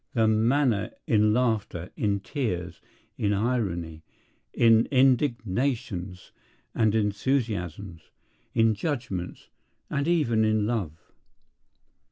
The 0.15 0.27
manner 0.27 0.89
in 1.05 1.31
laughter, 1.31 1.91
in 1.95 2.21
tears, 2.21 2.81
in 3.19 3.33
irony, 3.33 4.03
in 4.51 4.87
indignations 4.89 6.31
and 6.73 6.95
enthusiasms, 6.95 8.09
in 8.55 8.73
judgments—and 8.73 10.07
even 10.07 10.43
in 10.43 10.65
love. 10.65 11.11